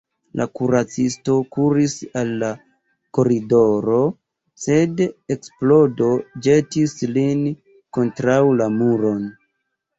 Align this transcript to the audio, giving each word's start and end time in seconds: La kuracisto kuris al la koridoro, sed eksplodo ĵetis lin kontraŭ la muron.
La 0.39 0.45
kuracisto 0.59 1.35
kuris 1.55 1.93
al 2.21 2.31
la 2.43 2.49
koridoro, 3.19 4.01
sed 4.63 5.05
eksplodo 5.37 6.11
ĵetis 6.49 6.99
lin 7.15 7.47
kontraŭ 8.01 8.43
la 8.61 8.73
muron. 8.83 9.25